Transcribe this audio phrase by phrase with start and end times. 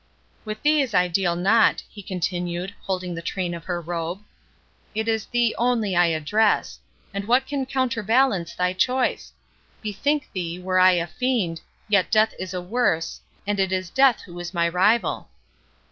[0.45, 5.53] "With these I deal not," he continued, holding the train of her robe—"it is thee
[5.59, 6.79] only I address;
[7.13, 9.31] and what can counterbalance thy choice?
[9.83, 14.21] Bethink thee, were I a fiend, yet death is a worse, and it is death
[14.21, 15.29] who is my rival."